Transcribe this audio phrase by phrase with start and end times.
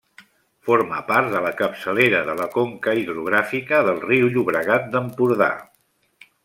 [0.67, 5.55] Forma part de la capçalera de la conca hidrogràfica del riu Llobregat d'Empordà.